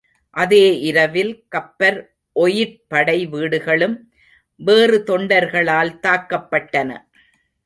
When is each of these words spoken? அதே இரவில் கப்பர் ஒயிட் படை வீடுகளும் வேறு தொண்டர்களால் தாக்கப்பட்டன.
அதே 0.35 0.79
இரவில் 0.79 1.45
கப்பர் 1.55 1.99
ஒயிட் 2.35 2.87
படை 2.87 3.25
வீடுகளும் 3.25 4.11
வேறு 4.55 5.03
தொண்டர்களால் 5.07 5.93
தாக்கப்பட்டன. 6.07 6.89